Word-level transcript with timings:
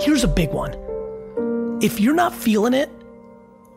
Here's 0.00 0.24
a 0.24 0.28
big 0.28 0.50
one. 0.52 0.72
If 1.82 2.00
you're 2.00 2.14
not 2.24 2.32
feeling 2.34 2.74
it, 2.74 2.90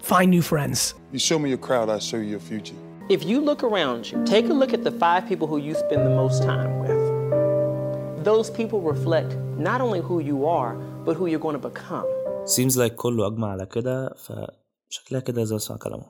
find 0.01 0.29
new 0.31 0.41
friends. 0.41 0.93
You 1.11 1.19
show 1.19 1.37
me 1.39 1.49
your 1.49 1.57
crowd, 1.67 1.89
I 1.89 1.99
show 1.99 2.17
you 2.17 2.29
your 2.35 2.39
future. 2.39 2.75
If 3.09 3.23
you 3.23 3.39
look 3.39 3.63
around 3.63 4.09
you, 4.11 4.23
take 4.25 4.45
a 4.49 4.53
look 4.53 4.73
at 4.73 4.83
the 4.83 4.91
five 4.91 5.27
people 5.27 5.47
who 5.47 5.57
you 5.57 5.73
spend 5.75 6.01
the 6.09 6.15
most 6.23 6.43
time 6.43 6.71
with. 6.79 8.23
Those 8.23 8.49
people 8.49 8.81
reflect 8.81 9.35
not 9.69 9.79
only 9.81 10.01
who 10.01 10.19
you 10.19 10.45
are, 10.47 10.73
but 11.05 11.15
who 11.15 11.27
you're 11.27 11.45
going 11.47 11.59
to 11.61 11.69
become. 11.69 12.05
seems 12.45 12.77
like 12.77 12.95
كله 12.95 13.27
أجمع 13.27 13.51
على 13.51 13.65
كده 13.65 14.13
فشكلها 14.13 15.19
كده 15.19 15.43
زي 15.43 15.55
اسمع 15.55 15.77
كلامه 15.77 16.05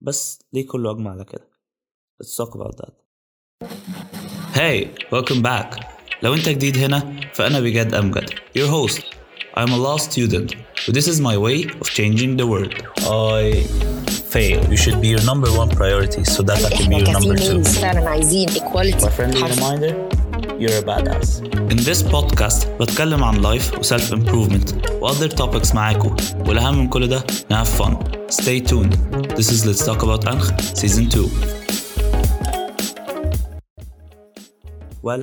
بس 0.00 0.42
ليه 0.52 0.66
كله 0.66 0.90
أجمع 0.90 1.10
على 1.10 1.24
كده 1.24 1.48
Let's 2.22 2.36
talk 2.36 2.54
about 2.54 2.76
that 2.76 2.92
Hey 4.54 4.94
welcome 5.12 5.42
back 5.42 5.70
لو 6.22 6.34
أنت 6.34 6.48
جديد 6.48 6.78
هنا 6.78 7.12
فأنا 7.34 7.60
بجد 7.60 7.94
أمجد 7.94 8.30
Your 8.58 8.68
host 8.68 9.00
I'm 9.58 9.70
a 9.70 9.76
law 9.86 9.96
student 9.96 10.48
but 10.86 10.92
this 10.98 11.06
is 11.12 11.18
my 11.20 11.36
way 11.46 11.58
of 11.80 11.86
changing 11.98 12.30
the 12.40 12.46
world 12.52 12.74
I 13.32 13.42
fail 14.34 14.58
you 14.72 14.78
should 14.84 14.98
be 15.04 15.08
your 15.14 15.24
number 15.30 15.50
one 15.62 15.70
priority 15.80 16.22
so 16.34 16.40
that 16.48 16.58
I 16.68 16.70
can 16.78 16.88
be 16.90 16.96
احنا 16.96 16.98
your 16.98 17.12
number 17.20 17.36
two 17.36 17.42
كفيميلز 17.42 17.78
فعلا 17.78 18.08
عايزين 18.08 18.48
equality 18.48 19.04
My 19.04 19.10
friendly 19.18 19.40
حرف. 19.42 19.58
reminder 19.58 19.94
you're 20.60 20.78
a 20.82 20.86
badass 20.90 21.28
In 21.72 21.76
this 21.88 22.02
podcast 22.14 22.66
بتكلم 22.80 23.24
عن 23.24 23.42
life 23.42 23.78
و 23.78 23.82
self 23.82 24.10
improvement 24.12 24.92
و 25.02 25.08
other 25.08 25.28
topics 25.40 25.74
معاكم 25.74 26.16
والأهم 26.46 26.78
من 26.78 26.88
كل 26.88 27.06
ده 27.08 27.24
ن 27.50 27.54
have 27.64 27.68
fun 27.80 27.92
Stay 28.30 28.60
tuned 28.70 28.92
This 29.38 29.48
is 29.54 29.66
Let's 29.66 29.84
Talk 29.88 30.02
About 30.02 30.28
أنخ 30.28 30.50
Season 30.74 31.08
2 31.10 31.28
Well, 35.02 35.22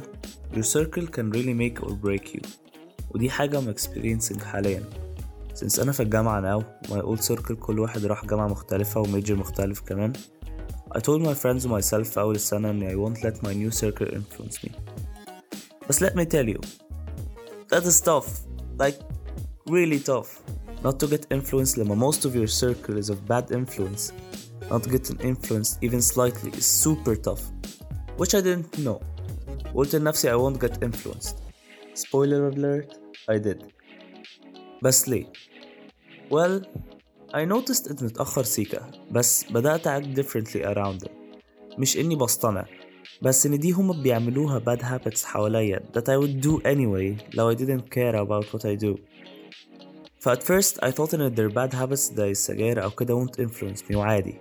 your 0.58 0.64
circle 0.64 1.08
can 1.08 1.32
really 1.32 1.54
make 1.54 1.84
or 1.84 1.94
break 1.94 2.36
you 2.36 2.42
ودي 3.12 3.30
حاجة 3.30 3.62
I'm 3.62 3.76
experiencing 3.78 4.44
حاليا 4.44 4.84
Since 5.56 5.80
أنا 5.80 5.92
في 5.92 6.04
الجامعة 6.04 6.60
now 6.60 6.64
my 6.90 7.02
old 7.02 7.24
circle 7.24 7.54
كل 7.54 7.80
واحد 7.80 8.06
راح 8.06 8.26
جامعة 8.26 8.48
مختلفة 8.48 9.02
وميجر 9.02 9.36
مختلف 9.36 9.80
كمان 9.80 10.14
I 10.96 11.00
told 11.00 11.22
my 11.22 11.34
friends 11.34 11.66
and 11.66 11.72
myself 11.72 12.04
في 12.04 12.20
أول 12.20 12.36
السنة 12.36 12.70
إني 12.70 12.90
I 12.90 12.96
won't 12.96 13.24
let 13.24 13.48
my 13.48 13.54
new 13.54 13.72
circle 13.72 14.08
influence 14.08 14.64
me 14.64 14.72
But 15.88 16.00
let 16.00 16.16
me 16.16 16.26
tell 16.26 16.48
you, 16.48 16.62
that 17.70 17.84
is 17.84 18.00
tough. 18.00 18.42
Like, 18.78 19.00
really 19.68 20.00
tough. 20.00 20.42
Not 20.84 21.00
to 21.00 21.08
get 21.08 21.28
influenced 21.30 21.78
لما 21.78 21.96
most 21.96 22.26
of 22.26 22.36
your 22.36 22.48
circle 22.48 22.98
is 22.98 23.10
of 23.10 23.26
bad 23.28 23.52
influence. 23.52 24.12
Not 24.70 24.90
getting 24.90 25.20
influenced 25.20 25.78
even 25.82 26.02
slightly 26.02 26.52
is 26.52 26.66
super 26.66 27.16
tough. 27.16 27.44
Which 28.18 28.34
I 28.36 28.42
didn't 28.42 28.78
know. 28.80 29.02
قلت 29.75 29.97
لنفسي 29.97 30.31
I 30.31 30.35
won't 30.35 30.61
get 30.61 30.83
influenced. 30.83 31.37
Spoiler 31.95 32.49
alert, 32.49 32.99
I 33.31 33.39
did. 33.39 33.65
بس 34.83 35.09
ليه؟ 35.09 35.25
Well, 36.31 36.61
I 37.35 37.45
noticed 37.45 37.91
إني 37.91 37.99
متأخر 38.03 38.43
سيكا 38.43 38.91
بس 39.11 39.45
بدأت 39.53 39.89
act 39.89 40.21
differently 40.21 40.65
around 40.65 41.05
it. 41.05 41.11
مش 41.79 41.97
إني 41.97 42.17
بصطنع 42.17 42.65
بس 43.23 43.47
إن 43.47 43.59
دي 43.59 43.73
هما 43.73 44.03
بيعملوها 44.03 44.61
bad 44.61 44.81
habits 44.81 45.25
حواليا 45.25 45.81
that 45.97 46.03
I 46.05 46.17
would 46.23 46.47
do 46.47 46.63
anyway 46.65 47.35
لو 47.35 47.53
I 47.55 47.57
didn't 47.57 47.91
care 47.95 48.15
about 48.17 48.45
what 48.53 48.65
I 48.65 48.85
do 48.85 48.97
ف 50.21 50.29
at 50.29 50.43
first 50.43 50.77
I 50.83 50.91
thought 50.91 51.15
إن 51.15 51.35
their 51.35 51.51
bad 51.55 51.75
habits 51.75 52.15
زي 52.15 52.31
السجاير 52.31 52.83
أو 52.85 52.91
كده 52.91 53.25
won't 53.27 53.41
influence 53.45 53.81
me 53.91 53.95
وعادي 53.97 54.35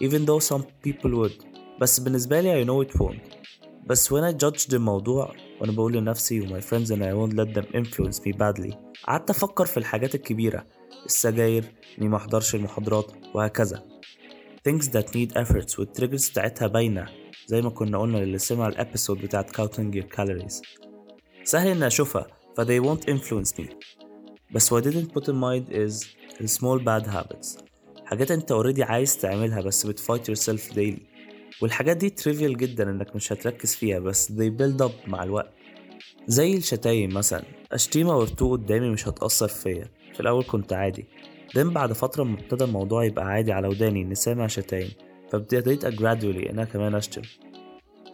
even 0.00 0.26
though 0.26 0.40
some 0.52 0.62
people 0.86 1.10
would 1.10 1.44
بس 1.80 2.00
بالنسبة 2.00 2.40
لي 2.40 2.64
I 2.64 2.66
know 2.66 2.88
it 2.90 2.96
won't 3.00 3.39
بس 3.86 4.14
when 4.14 4.22
I 4.22 4.32
judged 4.32 4.74
الموضوع 4.74 5.34
وأنا 5.60 5.72
بقول 5.72 5.92
لنفسي 5.92 6.40
و 6.40 6.46
my 6.46 6.62
friends 6.62 6.90
and 6.90 7.02
I 7.02 7.12
won't 7.14 7.36
let 7.36 7.54
them 7.54 7.66
influence 7.74 8.20
me 8.20 8.32
badly 8.32 8.74
قعدت 9.04 9.30
أفكر 9.30 9.66
في 9.66 9.76
الحاجات 9.76 10.14
الكبيرة 10.14 10.66
السجاير 11.06 11.64
إني 11.98 12.08
ما 12.08 12.16
أحضرش 12.16 12.54
المحاضرات 12.54 13.12
وهكذا. 13.34 13.84
Things 14.68 14.84
that 14.84 15.06
need 15.14 15.32
efforts 15.32 15.78
والتريجرز 15.78 16.28
بتاعتها 16.30 16.68
باينة 16.68 17.08
زي 17.46 17.62
ما 17.62 17.70
كنا 17.70 17.98
قلنا 17.98 18.18
للي 18.18 18.38
سمع 18.38 18.68
الابيسود 18.68 19.18
بتاعت 19.22 19.56
counting 19.56 19.94
your 19.94 20.16
calories. 20.16 20.62
سهل 21.44 21.68
إني 21.68 21.86
أشوفها 21.86 22.26
ف 22.56 22.60
they 22.60 22.80
won't 22.84 23.04
influence 23.10 23.52
me. 23.60 23.66
بس 24.54 24.74
what 24.74 24.78
I 24.78 24.90
didn't 24.90 25.12
put 25.14 25.28
in 25.28 25.36
mind 25.36 25.72
is 25.72 26.04
the 26.40 26.48
small 26.48 26.78
bad 26.78 27.06
habits. 27.06 27.58
حاجات 28.04 28.30
أنت 28.30 28.52
already 28.52 28.80
عايز 28.80 29.16
تعملها 29.18 29.60
بس 29.60 29.86
بتفايت 29.86 30.30
yourself 30.30 30.72
daily. 30.74 31.09
والحاجات 31.62 31.96
دي 31.96 32.14
trivial 32.20 32.56
جدا 32.56 32.90
إنك 32.90 33.16
مش 33.16 33.32
هتركز 33.32 33.74
فيها 33.74 33.98
بس 33.98 34.32
they 34.32 34.50
build 34.60 34.86
up 34.86 35.08
مع 35.08 35.22
الوقت. 35.22 35.52
زي 36.26 36.56
الشتايم 36.56 37.14
مثلا 37.14 37.42
اشتيمة 37.72 38.26
two 38.26 38.42
قدامي 38.42 38.90
مش 38.90 39.08
هتأثر 39.08 39.48
فيا. 39.48 39.84
في 40.14 40.20
الأول 40.20 40.44
كنت 40.44 40.72
عادي. 40.72 41.06
then 41.56 41.66
بعد 41.66 41.92
فترة 41.92 42.24
ما 42.24 42.40
ابتدى 42.40 42.64
الموضوع 42.64 43.04
يبقى 43.04 43.24
عادي 43.26 43.52
على 43.52 43.68
وداني 43.68 44.02
إني 44.02 44.14
سامع 44.14 44.46
شتايم. 44.46 44.90
فابتديت 45.30 45.86
gradually 45.86 46.50
أنا 46.50 46.64
كمان 46.64 46.94
أشتم. 46.94 47.22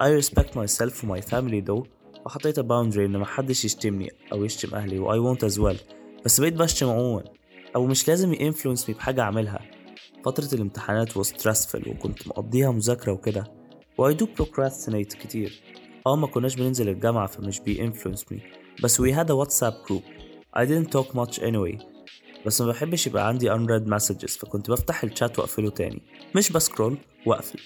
I 0.03 0.23
respect 0.23 0.51
myself 0.51 1.05
و 1.05 1.17
my 1.17 1.21
family 1.21 1.67
though. 1.69 1.87
وحطيت 2.27 2.61
boundary 2.61 2.99
إن 2.99 3.19
محدش 3.19 3.65
يشتمني 3.65 4.11
أو 4.33 4.45
يشتم 4.45 4.75
أهلي 4.75 4.99
و 4.99 5.13
I 5.13 5.39
won't 5.39 5.49
as 5.49 5.59
well. 5.59 5.95
بس 6.25 6.41
بقيت 6.41 6.55
بشتم 6.55 6.89
عموما. 6.89 7.25
أو 7.77 7.87
مش 7.87 8.09
لازم 8.09 8.33
ي 8.33 8.53
influence 8.53 8.81
me 8.87 8.91
بحاجة 8.91 9.21
أعملها. 9.21 9.61
فترة 10.27 10.55
الامتحانات 10.55 11.19
was 11.19 11.27
stressful 11.27 11.89
وكنت 11.89 12.29
مقضيها 12.29 12.71
مذاكرة 12.71 13.13
وكده 13.13 13.45
و 13.99 14.13
I 14.13 14.15
do 14.15 14.25
procrastinate 14.25 15.17
كتير 15.23 15.63
آه 16.07 16.17
ما 16.17 16.27
كناش 16.27 16.55
بننزل 16.55 16.89
الجامعة 16.89 17.27
فمش 17.27 17.61
بي 17.61 17.91
influence 17.91 18.21
me 18.35 18.37
بس 18.83 19.01
we 19.01 19.05
had 19.05 19.27
a 19.27 19.35
WhatsApp 19.45 19.89
group 19.89 20.03
I 20.57 20.65
didn't 20.67 20.91
talk 20.91 21.15
much 21.15 21.39
anyway 21.39 21.83
بس 22.47 22.61
ما 22.61 22.67
بحبش 22.67 23.07
يبقى 23.07 23.29
عندي 23.29 23.51
unread 23.51 23.87
messages 23.89 24.39
فكنت 24.39 24.71
بفتح 24.71 25.05
الشات 25.05 25.39
واقفله 25.39 25.71
تاني 25.71 26.03
مش 26.35 26.53
بسكرول 26.53 26.99
واقفل 27.27 27.61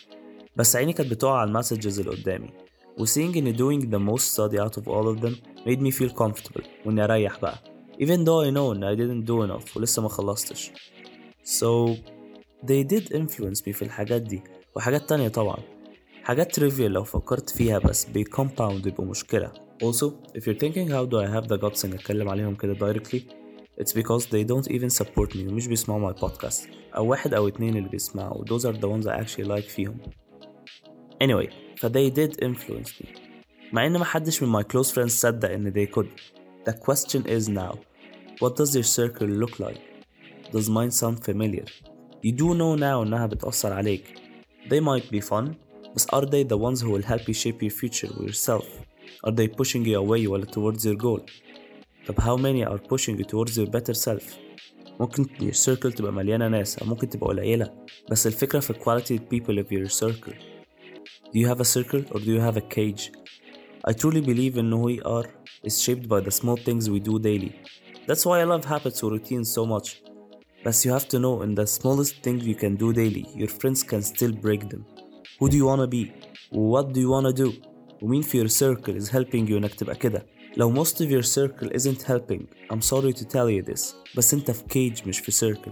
بس 0.56 0.76
عيني 0.76 0.92
كانت 0.92 1.10
بتقع 1.10 1.36
على 1.38 1.48
المسجز 1.48 2.00
اللي 2.00 2.10
قدامي 2.10 2.50
و 2.98 3.06
seeing 3.06 3.36
إني 3.36 3.56
doing 3.56 3.82
the 3.84 4.12
most 4.12 4.24
study 4.34 4.58
out 4.58 4.82
of 4.82 4.86
all 4.86 5.16
of 5.16 5.24
them 5.24 5.34
made 5.66 5.80
me 5.80 5.90
feel 6.00 6.12
comfortable 6.22 6.64
وإني 6.86 7.04
أريح 7.04 7.40
بقى 7.40 7.58
even 8.02 8.24
though 8.24 8.44
I 8.44 8.54
know 8.54 8.74
إن 8.76 8.94
I 8.94 8.98
didn't 8.98 9.28
do 9.30 9.48
enough 9.48 9.76
ولسه 9.76 10.02
ما 10.02 10.08
خلصتش 10.08 10.70
so 11.44 11.90
they 12.65 12.83
did 12.83 13.09
influence 13.13 13.61
me 13.67 13.71
في 13.71 13.81
الحاجات 13.81 14.21
دي 14.21 14.41
وحاجات 14.75 15.09
تانية 15.09 15.27
طبعا 15.27 15.57
حاجات 16.23 16.59
trivial 16.59 16.79
لو 16.79 17.03
فكرت 17.03 17.49
فيها 17.49 17.79
بس 17.79 18.05
بي 18.05 18.25
compound 18.25 18.87
يبقوا 18.87 19.05
مشكلة 19.05 19.51
also 19.83 20.11
if 20.37 20.41
you're 20.41 20.59
thinking 20.59 20.87
how 20.89 21.05
do 21.05 21.17
I 21.19 21.27
have 21.27 21.47
the 21.47 21.57
guts 21.57 21.85
إني 21.85 21.95
أتكلم 21.95 22.29
عليهم 22.29 22.55
كده 22.55 22.93
directly 22.93 23.19
It's 23.81 23.93
because 23.93 24.25
they 24.25 24.43
don't 24.43 24.67
even 24.71 24.89
support 24.89 25.35
me 25.35 25.47
ومش 25.47 25.67
بيسمعوا 25.67 26.13
my 26.13 26.15
podcast 26.15 26.67
أو 26.95 27.07
واحد 27.07 27.33
أو 27.33 27.47
اتنين 27.47 27.77
اللي 27.77 27.89
بيسمعوا 27.89 28.45
those 28.45 28.61
are 28.63 28.77
the 28.77 28.87
ones 28.87 29.07
I 29.07 29.23
actually 29.23 29.47
like 29.47 29.69
فيهم 29.69 29.97
Anyway 31.23 31.49
ف 31.77 31.85
they 31.85 32.09
did 32.15 32.45
influence 32.45 33.03
me 33.03 33.07
مع 33.73 33.85
إن 33.85 33.97
محدش 33.97 34.43
من 34.43 34.61
my 34.61 34.65
close 34.65 34.89
friends 34.91 35.07
صدق 35.07 35.49
إن 35.51 35.73
they 35.73 35.95
could 35.95 36.07
The 36.69 36.73
question 36.73 37.21
is 37.27 37.47
now 37.49 37.73
What 38.41 38.55
does 38.57 38.75
your 38.75 38.83
circle 38.83 39.27
look 39.27 39.59
like? 39.59 39.81
Does 40.51 40.69
mine 40.69 40.91
sound 40.91 41.23
familiar? 41.23 41.65
You 42.23 42.31
do 42.31 42.53
know 42.53 42.75
now 42.79 43.03
إنها 43.03 43.25
بتأثر 43.25 43.73
عليك 43.73 44.03
They 44.69 44.79
might 44.79 45.11
be 45.11 45.21
fun 45.21 45.55
بس 45.95 46.05
are 46.05 46.25
they 46.25 46.43
the 46.43 46.57
ones 46.57 46.81
who 46.81 46.91
will 46.91 47.05
help 47.05 47.27
you 47.27 47.33
shape 47.33 47.61
your 47.61 47.71
future 47.71 48.07
with 48.17 48.27
yourself? 48.27 48.65
Are 49.23 49.31
they 49.31 49.47
pushing 49.47 49.85
you 49.85 49.97
away 49.99 50.27
ولا 50.27 50.45
towards 50.45 50.85
your 50.85 50.95
goal? 50.95 51.19
طب 52.07 52.19
how 52.19 52.35
many 52.37 52.63
are 52.65 52.77
pushing 52.77 53.17
you 53.17 53.23
towards 53.23 53.57
your 53.57 53.67
better 53.67 53.93
self 53.93 54.23
ممكن 54.99 55.25
your 55.39 55.53
circle 55.53 55.95
تبقى 55.95 56.13
مليانة 56.13 56.47
ناس 56.47 56.77
أو 56.77 56.85
ممكن 56.87 57.09
تبقى 57.09 57.27
قليلة 57.27 57.73
بس 58.11 58.27
الفكرة 58.27 58.59
في 58.59 58.73
quality 58.73 59.19
people 59.19 59.57
of 59.59 59.71
your 59.71 59.89
circle 59.89 60.33
Do 61.33 61.39
you 61.39 61.47
have 61.47 61.59
a 61.59 61.65
circle 61.65 62.03
or 62.11 62.19
do 62.19 62.31
you 62.31 62.39
have 62.39 62.57
a 62.57 62.61
cage? 62.61 63.11
I 63.83 63.93
truly 63.93 64.21
believe 64.21 64.57
in 64.57 64.71
who 64.71 64.77
we 64.77 65.01
are 65.01 65.25
is 65.63 65.81
shaped 65.81 66.07
by 66.07 66.19
the 66.21 66.31
small 66.31 66.57
things 66.57 66.89
we 66.89 66.99
do 66.99 67.19
daily. 67.19 67.51
That's 68.07 68.25
why 68.25 68.39
I 68.41 68.45
love 68.45 68.63
habits 68.65 69.03
or 69.03 69.11
routines 69.11 69.51
so 69.57 69.65
much. 69.65 70.01
But 70.63 70.83
you 70.83 70.91
have 70.97 71.07
to 71.13 71.19
know 71.19 71.35
in 71.45 71.53
the 71.53 71.67
smallest 71.77 72.15
thing 72.23 72.39
you 72.39 72.55
can 72.55 72.75
do 72.75 72.91
daily, 72.91 73.25
your 73.41 73.51
friends 73.59 73.83
can 73.83 74.01
still 74.01 74.33
break 74.45 74.61
them. 74.71 74.83
Who 75.39 75.49
do 75.49 75.57
you 75.57 75.65
wanna 75.65 75.87
be? 75.87 76.03
What 76.49 76.93
do 76.93 76.99
you 76.99 77.09
wanna 77.09 77.33
do? 77.33 77.53
ومين 78.01 78.21
في 78.21 78.37
your 78.43 78.49
circle 78.49 78.95
is 78.95 79.09
helping 79.09 79.47
you 79.47 79.57
إنك 79.57 79.73
تبقى 79.73 79.95
كده؟ 79.95 80.25
لو 80.57 80.83
most 80.83 80.95
of 81.01 81.09
your 81.11 81.23
circle 81.23 81.69
isn't 81.71 82.01
helping, 82.01 82.47
I'm 82.71 82.81
sorry 82.81 83.13
to 83.13 83.25
tell 83.25 83.49
you 83.49 83.61
this, 83.61 83.93
بس 84.15 84.33
انت 84.33 84.51
في 84.51 84.63
cage 84.63 85.07
مش 85.07 85.19
في 85.19 85.31
circle. 85.31 85.71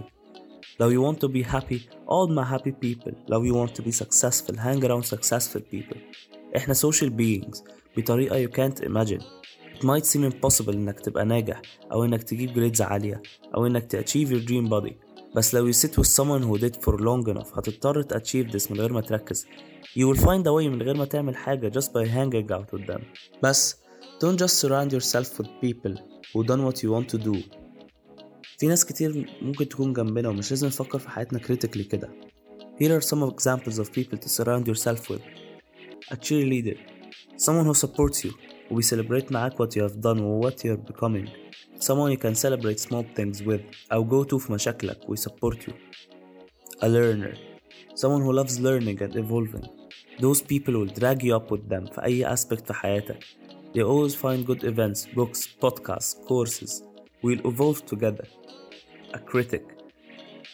لو 0.80 0.90
you 0.90 1.12
want 1.12 1.18
to 1.20 1.28
be 1.28 1.42
happy, 1.42 1.78
all 2.06 2.28
my 2.28 2.44
happy 2.54 2.72
people. 2.72 3.12
لو 3.28 3.44
you 3.44 3.66
want 3.66 3.72
to 3.74 3.82
be 3.82 3.92
successful, 3.92 4.56
hang 4.56 4.82
around 4.84 5.04
successful 5.04 5.60
people. 5.74 5.96
احنا 6.56 6.74
social 6.74 7.10
beings 7.10 7.62
بطريقة 7.96 8.46
you 8.46 8.50
can't 8.50 8.80
imagine. 8.84 9.22
It 9.78 9.82
might 9.84 10.06
seem 10.06 10.30
impossible 10.32 10.68
انك 10.68 11.00
تبقى 11.00 11.24
ناجح 11.24 11.62
او 11.92 12.04
انك 12.04 12.22
تجيب 12.22 12.50
grades 12.54 12.80
عالية 12.80 13.22
او 13.56 13.66
انك 13.66 13.84
ت 13.86 13.96
achieve 13.96 14.28
your 14.28 14.48
dream 14.48 14.70
body. 14.70 14.92
بس 15.36 15.54
لو 15.54 15.72
you 15.72 15.76
sit 15.76 15.90
with 15.90 16.08
someone 16.08 16.42
who 16.42 16.58
did 16.64 16.76
for 16.76 16.96
long 16.98 17.34
enough 17.34 17.58
هتضطر 17.58 18.02
ت 18.02 18.14
achieve 18.14 18.52
this 18.52 18.70
من 18.70 18.80
غير 18.80 18.92
ما 18.92 19.00
تركز. 19.00 19.46
You 19.98 20.14
will 20.14 20.20
find 20.20 20.46
a 20.46 20.50
way 20.50 20.68
من 20.68 20.82
غير 20.82 20.96
ما 20.96 21.04
تعمل 21.04 21.36
حاجة 21.36 21.80
just 21.80 21.86
by 21.86 22.06
hanging 22.08 22.52
out 22.52 22.78
with 22.78 22.86
them. 22.86 23.00
بس 23.42 23.76
Don't 24.20 24.38
just 24.38 24.58
surround 24.60 24.92
yourself 24.92 25.38
with 25.38 25.48
people 25.60 25.94
who 26.32 26.44
done 26.44 26.62
what 26.64 26.82
you 26.82 26.90
want 26.92 27.08
to 27.08 27.18
do 27.18 27.36
في 28.58 28.66
ناس 28.66 28.84
كتير 28.84 29.26
ممكن 29.42 29.68
تكون 29.68 29.92
جنبنا 29.92 30.28
ومش 30.28 30.50
لازم 30.50 30.66
نفكر 30.66 30.98
في 30.98 31.08
حياتنا 31.10 31.38
critically 31.38 31.82
كده 31.82 32.08
Here 32.82 33.00
are 33.00 33.04
some 33.04 33.22
examples 33.22 33.78
of 33.78 33.92
people 33.92 34.18
to 34.18 34.28
surround 34.28 34.66
yourself 34.66 35.10
with 35.10 35.22
A 36.12 36.16
cheerleader 36.16 36.78
Someone 37.36 37.66
who 37.66 37.74
supports 37.74 38.24
you 38.24 38.32
who 38.68 38.74
will 38.74 38.82
celebrate 38.82 39.32
معاك 39.32 39.52
what 39.62 39.76
you 39.76 39.82
have 39.82 40.00
done 40.00 40.20
or 40.20 40.40
what 40.44 40.64
you 40.64 40.72
are 40.72 40.92
becoming 40.92 41.28
Someone 41.80 42.10
you 42.10 42.18
can 42.26 42.34
celebrate 42.34 42.80
small 42.80 43.04
things 43.16 43.42
with 43.42 43.62
أو 43.92 44.04
go 44.08 44.28
to 44.28 44.36
في 44.38 44.52
مشاكلك 44.52 45.08
و 45.08 45.16
support 45.16 45.56
you 45.66 45.72
A 46.82 46.88
learner 46.88 47.34
Someone 47.94 48.22
who 48.22 48.32
loves 48.32 48.60
learning 48.60 49.02
and 49.02 49.16
evolving 49.16 49.66
Those 50.20 50.40
people 50.42 50.74
will 50.78 50.92
drag 51.00 51.22
you 51.22 51.34
up 51.38 51.50
with 51.50 51.68
them 51.68 51.92
في 51.94 52.04
أي 52.04 52.36
aspect 52.36 52.66
في 52.66 52.72
حياتك 52.72 53.24
They 53.74 53.82
always 53.82 54.14
find 54.14 54.46
good 54.46 54.62
events, 54.62 55.00
books, 55.16 55.48
podcasts, 55.64 56.14
courses. 56.28 56.84
We'll 57.24 57.44
evolve 57.44 57.84
together. 57.92 58.26
A 59.14 59.18
critic. 59.18 59.64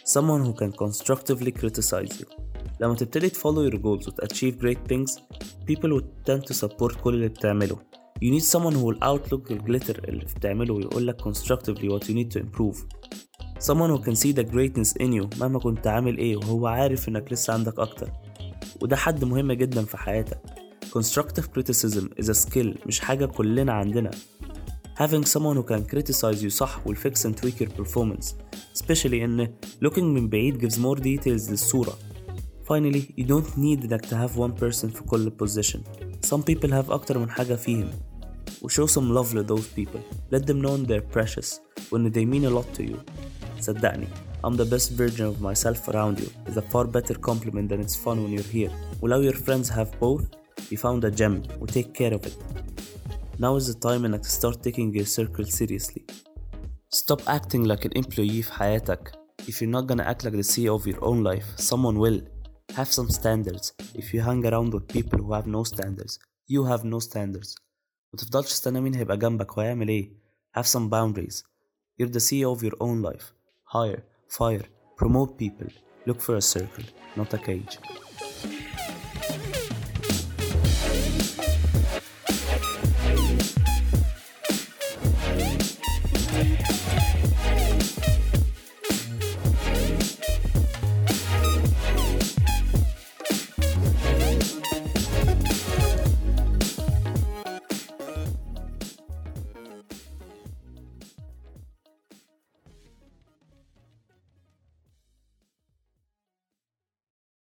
Someone 0.04 0.40
who 0.46 0.54
can 0.54 0.72
constructively 0.72 1.52
criticize 1.52 2.20
you. 2.20 2.26
لما 2.81 2.94
تبتدي 2.94 3.31
follow 3.31 3.62
your 3.70 3.78
goals 3.78 4.06
and 4.06 4.19
achieve 4.22 4.58
great 4.58 4.78
things, 4.88 5.19
people 5.66 5.90
will 5.90 6.06
tend 6.25 6.46
to 6.46 6.54
support 6.54 6.96
كل 7.02 7.14
اللي 7.14 7.28
بتعمله. 7.28 7.78
You 8.21 8.31
need 8.31 8.44
someone 8.44 8.73
who 8.73 8.85
will 8.85 8.97
outlook 9.01 9.50
the 9.50 9.56
glitter 9.56 10.09
اللي 10.09 10.25
بتعمله 10.25 10.73
ويقولك 10.73 11.21
constructively 11.21 11.89
what 11.89 12.07
you 12.07 12.13
need 12.13 12.31
to 12.31 12.39
improve. 12.39 12.77
Someone 13.59 13.89
who 13.89 14.00
can 14.00 14.15
see 14.15 14.31
the 14.31 14.44
greatness 14.44 14.94
in 15.00 15.12
you 15.13 15.39
مهما 15.39 15.59
كنت 15.59 15.88
عامل 15.88 16.17
إيه 16.17 16.38
وهو 16.38 16.67
عارف 16.67 17.09
انك 17.09 17.31
لسه 17.33 17.53
عندك 17.53 17.79
أكتر. 17.79 18.09
وده 18.81 18.95
حد 18.95 19.23
مهم 19.23 19.51
جدا 19.51 19.85
في 19.85 19.97
حياتك. 19.97 20.39
Constructive 20.97 21.44
criticism 21.57 22.23
is 22.23 22.29
a 22.29 22.33
skill 22.33 22.88
مش 22.88 23.00
حاجة 23.00 23.25
كلنا 23.25 23.73
عندنا. 23.73 24.12
Having 25.00 25.25
someone 25.25 25.57
who 25.57 25.63
can 25.63 25.83
criticize 25.94 26.41
you 26.44 26.50
صح 26.50 26.81
will 26.88 26.95
fix 26.95 27.25
and 27.25 27.35
tweak 27.35 27.59
your 27.59 27.69
performance 27.69 28.33
especially 28.75 29.13
إن 29.13 29.53
looking 29.85 30.03
من 30.03 30.29
بعيد 30.29 30.67
gives 30.67 30.75
more 30.75 31.00
details 31.00 31.50
للصورة. 31.51 31.97
Finally, 32.69 33.13
you 33.17 33.25
don't 33.25 33.57
need 33.57 33.83
إنك 33.83 34.06
to 34.06 34.15
have 34.15 34.38
one 34.38 34.53
person 34.62 34.88
في 34.88 35.03
كل 35.06 35.31
position. 35.44 35.79
Some 36.25 36.42
people 36.42 36.70
have 36.70 36.90
أكتر 36.90 37.19
من 37.19 37.31
حاجة 37.31 37.54
فيهم. 37.54 37.90
و 38.62 38.69
show 38.69 38.87
some 38.87 39.10
love 39.14 39.32
to 39.32 39.42
those 39.42 39.66
people. 39.66 40.00
Let 40.31 40.46
them 40.46 40.60
know 40.60 40.76
they're 40.76 41.16
precious 41.19 41.60
وإن 41.92 42.12
they 42.12 42.25
mean 42.25 42.44
a 42.44 42.50
lot 42.50 42.75
to 42.75 42.82
you. 42.82 42.96
صدقني 43.60 44.08
I'm 44.42 44.56
the 44.56 44.64
best 44.64 44.92
version 44.92 45.26
of 45.26 45.40
myself 45.40 45.88
around 45.88 46.19
you 46.19 46.31
is 46.48 46.56
a 46.56 46.62
far 46.62 46.84
better 46.87 47.14
compliment 47.14 47.69
than 47.69 47.81
it's 47.81 47.96
fun 47.96 48.22
when 48.22 48.32
you're 48.32 48.52
here. 48.52 48.70
ولو 49.02 49.22
your 49.22 49.37
friends 49.37 49.69
have 49.69 49.90
both, 50.00 50.25
you 50.70 50.78
found 50.78 51.04
a 51.04 51.10
gem 51.10 51.42
و 51.60 51.66
take 51.66 51.92
care 51.92 52.14
of 52.14 52.26
it. 52.26 52.37
Now 53.38 53.56
is 53.56 53.66
the 53.66 53.78
time 53.78 54.04
إنك 54.04 54.25
start 54.25 54.62
taking 54.62 54.94
your 54.94 55.06
circle 55.06 55.44
seriously. 55.44 56.04
Stop 56.92 57.22
acting 57.26 57.64
like 57.64 57.84
an 57.84 57.92
employee 57.92 58.42
في 58.42 58.52
حياتك. 58.52 59.12
If 59.48 59.62
you're 59.62 59.81
not 59.81 59.87
gonna 59.87 60.04
act 60.04 60.25
like 60.25 60.37
the 60.37 60.48
CEO 60.52 60.75
of 60.75 60.87
your 60.87 61.04
own 61.04 61.22
life, 61.22 61.46
someone 61.56 61.98
will. 61.98 62.20
Have 62.76 62.90
some 62.98 63.10
standards. 63.10 63.72
If 63.94 64.14
you 64.14 64.20
hang 64.20 64.46
around 64.46 64.70
with 64.75 64.88
people 64.88 65.19
who 65.19 65.32
have 65.32 65.46
no 65.46 65.62
standards, 65.64 66.19
you 66.48 66.64
have 66.64 66.84
no 66.84 66.98
standards. 66.98 67.54
متفضلش 68.14 68.50
تستنى 68.50 68.81
مين 68.81 68.94
هيبقى 68.94 69.16
جنبك 69.19 69.56
وهيعمل 69.58 69.88
ايه. 69.88 70.12
Have 70.58 70.66
some 70.66 70.88
boundaries. 70.90 71.42
You're 72.00 72.12
the 72.12 72.20
CEO 72.20 72.52
of 72.56 72.62
your 72.62 72.76
own 72.81 73.02
life. 73.02 73.32
Hire, 73.64 74.02
fire, 74.28 74.64
promote 74.96 75.37
people. 75.38 75.69
Look 76.06 76.20
for 76.20 76.37
a 76.37 76.42
circle, 76.42 76.84
not 77.16 77.34
a 77.34 77.38
cage. 77.38 77.78